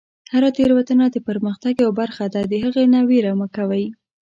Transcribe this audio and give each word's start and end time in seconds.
هره 0.33 0.49
تیروتنه 0.57 1.05
د 1.11 1.17
پرمختګ 1.27 1.73
یوه 1.83 1.93
برخه 2.01 2.25
ده، 2.33 2.41
د 2.51 2.53
هغې 2.63 2.85
نه 2.93 2.99
ویره 3.09 3.33
مه 3.39 3.47
کوئ. 3.55 3.85